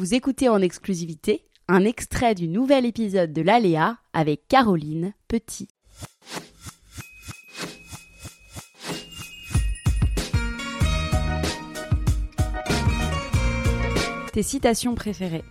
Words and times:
Vous 0.00 0.14
écoutez 0.14 0.48
en 0.48 0.62
exclusivité 0.62 1.44
un 1.68 1.84
extrait 1.84 2.34
du 2.34 2.48
nouvel 2.48 2.86
épisode 2.86 3.34
de 3.34 3.42
l'Aléa 3.42 3.98
avec 4.14 4.48
Caroline 4.48 5.12
Petit. 5.28 5.68
Tes 14.32 14.42
citations 14.42 14.94
préférées 14.94 15.44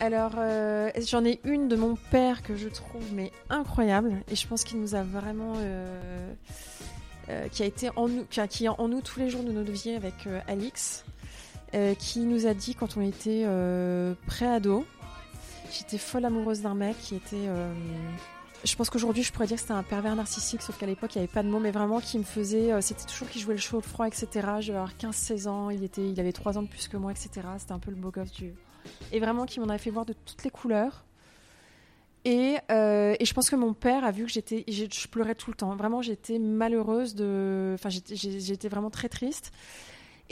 Alors, 0.00 0.32
euh, 0.38 0.90
j'en 1.06 1.22
ai 1.26 1.38
une 1.44 1.68
de 1.68 1.76
mon 1.76 1.96
père 2.10 2.42
que 2.42 2.56
je 2.56 2.70
trouve 2.70 3.04
mais 3.12 3.30
incroyable 3.50 4.22
et 4.32 4.34
je 4.34 4.48
pense 4.48 4.64
qu'il 4.64 4.80
nous 4.80 4.94
a 4.94 5.02
vraiment, 5.02 5.52
euh, 5.58 6.32
euh, 7.28 7.48
qui 7.48 7.62
a 7.62 7.66
été 7.66 7.90
en 7.96 8.08
nous, 8.08 8.24
qui, 8.24 8.40
qui 8.48 8.64
est 8.64 8.68
en 8.68 8.88
nous 8.88 9.02
tous 9.02 9.20
les 9.20 9.28
jours 9.28 9.42
de 9.42 9.52
notre 9.52 9.72
vie 9.72 9.90
avec 9.90 10.26
Alix, 10.48 11.04
euh, 11.74 11.94
qui 11.94 12.20
nous 12.20 12.46
a 12.46 12.54
dit 12.54 12.74
quand 12.74 12.96
on 12.96 13.00
était 13.00 13.42
euh, 13.44 14.14
pré-ado, 14.26 14.84
j'étais 15.72 15.98
folle 15.98 16.24
amoureuse 16.24 16.62
d'un 16.62 16.74
mec 16.74 16.98
qui 16.98 17.14
était 17.14 17.36
euh, 17.36 17.72
je 18.64 18.76
pense 18.76 18.90
qu'aujourd'hui, 18.90 19.22
je 19.22 19.32
pourrais 19.32 19.46
dire 19.46 19.56
que 19.56 19.62
c'était 19.62 19.72
un 19.72 19.82
pervers 19.82 20.14
narcissique, 20.16 20.60
sauf 20.62 20.76
qu'à 20.76 20.86
l'époque, 20.86 21.14
il 21.14 21.18
n'y 21.18 21.24
avait 21.24 21.32
pas 21.32 21.42
de 21.42 21.48
mots, 21.48 21.60
mais 21.60 21.70
vraiment 21.70 22.00
qui 22.00 22.18
me 22.18 22.24
faisait. 22.24 22.72
euh, 22.72 22.80
c'était 22.80 23.04
toujours 23.04 23.28
qui 23.28 23.40
jouait 23.40 23.54
le 23.54 23.60
chaud, 23.60 23.76
le 23.78 23.82
froid, 23.82 24.06
etc. 24.06 24.26
Je 24.60 24.66
devais 24.68 24.78
avoir 24.78 24.92
15-16 24.94 25.48
ans, 25.48 25.70
il, 25.70 25.82
était, 25.82 26.06
il 26.06 26.18
avait 26.20 26.32
3 26.32 26.58
ans 26.58 26.62
de 26.62 26.68
plus 26.68 26.88
que 26.88 26.96
moi, 26.96 27.10
etc. 27.10 27.30
C'était 27.58 27.72
un 27.72 27.78
peu 27.78 27.90
le 27.90 27.96
beau 27.96 28.10
gosse 28.10 28.32
du. 28.32 28.52
Et 29.12 29.20
vraiment, 29.20 29.46
qui 29.46 29.60
m'en 29.60 29.68
avait 29.68 29.78
fait 29.78 29.90
voir 29.90 30.04
de 30.04 30.12
toutes 30.12 30.44
les 30.44 30.50
couleurs. 30.50 31.04
Et, 32.26 32.56
et 32.68 33.24
je 33.24 33.32
pense 33.32 33.48
que 33.48 33.56
mon 33.56 33.72
père 33.72 34.04
a 34.04 34.10
vu 34.10 34.24
que 34.24 34.30
j'étais. 34.30 34.64
Je 34.68 35.08
pleurais 35.08 35.34
tout 35.34 35.50
le 35.50 35.56
temps. 35.56 35.74
Vraiment, 35.74 36.02
j'étais 36.02 36.38
malheureuse 36.38 37.14
de. 37.14 37.72
Enfin, 37.74 37.88
j'étais 37.88 38.68
vraiment 38.68 38.90
très 38.90 39.08
triste. 39.08 39.52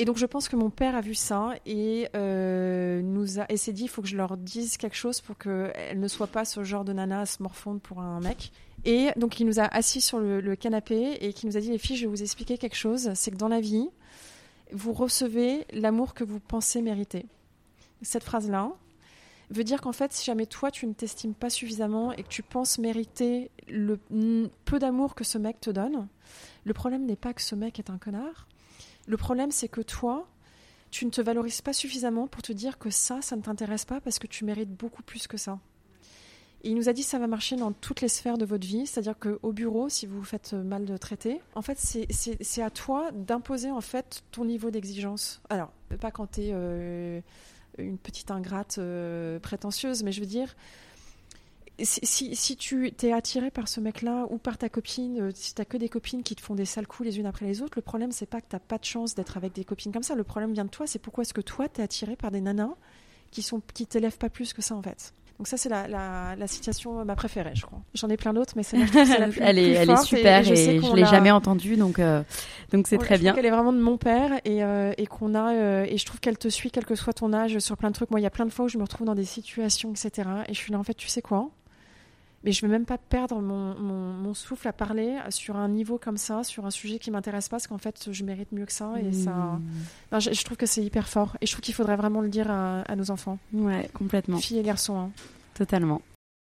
Et 0.00 0.04
donc, 0.04 0.16
je 0.16 0.26
pense 0.26 0.48
que 0.48 0.54
mon 0.54 0.70
père 0.70 0.94
a 0.94 1.00
vu 1.00 1.16
ça 1.16 1.54
et 1.66 2.08
euh, 2.14 3.02
nous 3.02 3.40
a, 3.40 3.46
et 3.50 3.56
s'est 3.56 3.72
dit 3.72 3.82
il 3.82 3.88
faut 3.88 4.00
que 4.00 4.06
je 4.06 4.16
leur 4.16 4.36
dise 4.36 4.76
quelque 4.76 4.96
chose 4.96 5.20
pour 5.20 5.36
qu'elles 5.36 5.98
ne 5.98 6.08
soient 6.08 6.28
pas 6.28 6.44
ce 6.44 6.62
genre 6.62 6.84
de 6.84 6.92
nana 6.92 7.22
à 7.22 7.26
se 7.26 7.42
morfondre 7.42 7.80
pour 7.80 8.00
un 8.00 8.20
mec. 8.20 8.52
Et 8.84 9.08
donc, 9.16 9.40
il 9.40 9.46
nous 9.46 9.58
a 9.58 9.64
assis 9.64 10.00
sur 10.00 10.20
le, 10.20 10.40
le 10.40 10.54
canapé 10.54 11.18
et 11.20 11.32
qui 11.32 11.46
nous 11.46 11.56
a 11.56 11.60
dit 11.60 11.70
les 11.70 11.78
filles, 11.78 11.96
je 11.96 12.06
vais 12.06 12.10
vous 12.10 12.22
expliquer 12.22 12.58
quelque 12.58 12.76
chose. 12.76 13.10
C'est 13.14 13.32
que 13.32 13.36
dans 13.36 13.48
la 13.48 13.60
vie, 13.60 13.88
vous 14.72 14.92
recevez 14.92 15.66
l'amour 15.72 16.14
que 16.14 16.22
vous 16.22 16.38
pensez 16.38 16.80
mériter. 16.80 17.26
Cette 18.02 18.22
phrase-là 18.22 18.70
veut 19.50 19.64
dire 19.64 19.80
qu'en 19.80 19.92
fait, 19.92 20.12
si 20.12 20.24
jamais 20.24 20.46
toi, 20.46 20.70
tu 20.70 20.86
ne 20.86 20.92
t'estimes 20.92 21.34
pas 21.34 21.50
suffisamment 21.50 22.12
et 22.12 22.22
que 22.22 22.28
tu 22.28 22.44
penses 22.44 22.78
mériter 22.78 23.50
le 23.66 23.98
peu 24.64 24.78
d'amour 24.78 25.16
que 25.16 25.24
ce 25.24 25.38
mec 25.38 25.60
te 25.60 25.70
donne, 25.70 26.06
le 26.64 26.74
problème 26.74 27.04
n'est 27.04 27.16
pas 27.16 27.32
que 27.32 27.42
ce 27.42 27.56
mec 27.56 27.80
est 27.80 27.90
un 27.90 27.98
connard. 27.98 28.46
Le 29.08 29.16
problème, 29.16 29.50
c'est 29.50 29.68
que 29.68 29.80
toi, 29.80 30.28
tu 30.90 31.04
ne 31.06 31.10
te 31.10 31.20
valorises 31.20 31.62
pas 31.62 31.72
suffisamment 31.72 32.26
pour 32.28 32.42
te 32.42 32.52
dire 32.52 32.78
que 32.78 32.90
ça, 32.90 33.20
ça 33.22 33.36
ne 33.36 33.42
t'intéresse 33.42 33.84
pas 33.86 34.00
parce 34.00 34.18
que 34.18 34.26
tu 34.26 34.44
mérites 34.44 34.70
beaucoup 34.72 35.02
plus 35.02 35.26
que 35.26 35.36
ça. 35.36 35.58
Il 36.64 36.74
nous 36.74 36.88
a 36.88 36.92
dit 36.92 37.02
que 37.02 37.08
ça 37.08 37.18
va 37.18 37.26
marcher 37.26 37.56
dans 37.56 37.72
toutes 37.72 38.00
les 38.00 38.08
sphères 38.08 38.36
de 38.36 38.44
votre 38.44 38.66
vie, 38.66 38.86
c'est-à-dire 38.86 39.14
qu'au 39.18 39.52
bureau, 39.52 39.88
si 39.88 40.06
vous 40.06 40.18
vous 40.18 40.24
faites 40.24 40.52
mal 40.52 40.84
de 40.84 40.96
traiter, 40.96 41.40
en 41.54 41.62
fait, 41.62 41.78
c'est- 41.78 42.62
à 42.62 42.70
toi 42.70 43.10
d'imposer 43.12 43.70
en 43.70 43.80
fait 43.80 44.22
ton 44.32 44.44
niveau 44.44 44.70
d'exigence. 44.70 45.40
Alors, 45.48 45.72
pas 46.00 46.10
quand 46.10 46.32
tu 46.32 46.40
es 46.42 47.22
une 47.78 47.96
petite 47.96 48.30
ingrate 48.32 48.76
euh, 48.78 49.38
prétentieuse, 49.38 50.02
mais 50.02 50.10
je 50.12 50.20
veux 50.20 50.26
dire, 50.26 50.54
si, 51.80 52.00
si, 52.04 52.34
si 52.36 52.56
tu 52.56 52.92
t'es 52.92 53.12
attiré 53.12 53.50
par 53.50 53.68
ce 53.68 53.80
mec-là 53.80 54.26
ou 54.30 54.38
par 54.38 54.58
ta 54.58 54.68
copine, 54.68 55.20
euh, 55.20 55.30
si 55.34 55.54
t'as 55.54 55.64
que 55.64 55.76
des 55.76 55.88
copines 55.88 56.22
qui 56.22 56.34
te 56.34 56.40
font 56.40 56.54
des 56.54 56.64
sales 56.64 56.86
coups 56.86 57.08
les 57.08 57.18
unes 57.18 57.26
après 57.26 57.46
les 57.46 57.62
autres, 57.62 57.74
le 57.76 57.82
problème 57.82 58.10
c'est 58.12 58.26
pas 58.26 58.40
que 58.40 58.46
t'as 58.48 58.58
pas 58.58 58.78
de 58.78 58.84
chance 58.84 59.14
d'être 59.14 59.36
avec 59.36 59.52
des 59.54 59.64
copines 59.64 59.92
comme 59.92 60.02
ça. 60.02 60.14
Le 60.14 60.24
problème 60.24 60.52
vient 60.52 60.64
de 60.64 60.70
toi, 60.70 60.86
c'est 60.86 60.98
pourquoi 60.98 61.22
est-ce 61.22 61.34
que 61.34 61.40
toi 61.40 61.68
t'es 61.68 61.82
attiré 61.82 62.16
par 62.16 62.30
des 62.30 62.40
nanas 62.40 62.74
qui 63.30 63.42
sont 63.42 63.60
qui 63.74 63.86
t'élèvent 63.86 64.18
pas 64.18 64.30
plus 64.30 64.52
que 64.52 64.62
ça 64.62 64.74
en 64.74 64.82
fait. 64.82 65.14
Donc 65.38 65.46
ça 65.46 65.56
c'est 65.56 65.68
la, 65.68 65.86
la, 65.86 66.34
la 66.34 66.46
citation 66.48 66.98
euh, 66.98 67.04
ma 67.04 67.14
préférée, 67.14 67.52
je 67.54 67.64
crois. 67.64 67.80
J'en 67.94 68.08
ai 68.08 68.16
plein 68.16 68.34
d'autres, 68.34 68.54
mais 68.56 68.64
celle-là, 68.64 68.86
c'est 69.04 69.18
la 69.18 69.28
plus, 69.28 69.40
elle 69.40 69.58
est, 69.58 69.62
plus 69.62 69.74
elle 69.74 69.90
est 69.90 69.94
forte 69.94 70.04
super 70.04 70.40
et, 70.50 70.80
je, 70.80 70.80
je 70.82 70.94
l'ai 70.96 71.00
l'a- 71.02 71.06
jamais 71.06 71.30
entendue, 71.30 71.76
donc 71.76 72.00
euh, 72.00 72.24
donc 72.72 72.88
c'est 72.88 72.96
Ouais, 72.96 73.04
très 73.04 73.14
je 73.14 73.20
bien. 73.20 73.32
trouve 73.32 73.36
qu'elle 73.36 73.46
est 73.46 73.54
vraiment 73.54 73.72
de 73.72 73.78
mon 73.80 73.98
père 73.98 74.40
et, 74.44 74.64
euh, 74.64 74.92
et 74.98 75.06
qu'on 75.06 75.36
a 75.36 75.52
euh, 75.54 75.86
et 75.88 75.96
je 75.96 76.04
trouve 76.06 76.18
qu'elle 76.18 76.38
te 76.38 76.48
suit 76.48 76.72
quel 76.72 76.84
que 76.84 76.96
soit 76.96 77.12
ton 77.12 77.32
âge 77.32 77.56
sur 77.60 77.76
plein 77.76 77.90
de 77.90 77.94
trucs. 77.94 78.10
Moi, 78.10 78.18
il 78.18 78.24
y 78.24 78.26
a 78.26 78.30
plein 78.30 78.46
de 78.46 78.50
fois 78.50 78.64
où 78.64 78.68
je 78.68 78.78
me 78.78 78.82
retrouve 78.82 79.06
dans 79.06 79.14
des 79.14 79.24
situations, 79.24 79.92
etc. 79.92 80.28
Et 80.48 80.54
je 80.54 80.58
suis 80.58 80.72
là 80.72 80.78
en 80.80 80.82
fait, 80.82 80.94
tu 80.94 81.06
sais 81.06 81.22
quoi? 81.22 81.50
Mais 82.44 82.52
je 82.52 82.62
vais 82.62 82.70
même 82.70 82.84
pas 82.84 82.98
perdre 82.98 83.40
mon, 83.40 83.74
mon, 83.80 84.12
mon 84.12 84.32
souffle 84.34 84.68
à 84.68 84.72
parler 84.72 85.16
sur 85.30 85.56
un 85.56 85.68
niveau 85.68 85.98
comme 85.98 86.16
ça, 86.16 86.44
sur 86.44 86.66
un 86.66 86.70
sujet 86.70 86.98
qui 87.00 87.10
m'intéresse 87.10 87.48
pas, 87.48 87.56
parce 87.56 87.66
qu'en 87.66 87.78
fait, 87.78 88.08
je 88.12 88.24
mérite 88.24 88.52
mieux 88.52 88.64
que 88.66 88.72
ça 88.72 88.92
et 89.00 89.12
ça. 89.12 89.30
Hmm. 89.32 89.60
Non, 90.12 90.20
je, 90.20 90.32
je 90.32 90.44
trouve 90.44 90.56
que 90.56 90.66
c'est 90.66 90.82
hyper 90.84 91.08
fort 91.08 91.36
et 91.40 91.46
je 91.46 91.52
trouve 91.52 91.62
qu'il 91.62 91.74
faudrait 91.74 91.96
vraiment 91.96 92.20
le 92.20 92.28
dire 92.28 92.48
à, 92.50 92.82
à 92.82 92.94
nos 92.96 93.10
enfants, 93.10 93.38
Ouais, 93.52 93.90
complètement, 93.92 94.38
filles 94.38 94.58
et 94.58 94.62
garçons. 94.62 94.98
hein. 94.98 95.10
totalement. 95.54 96.00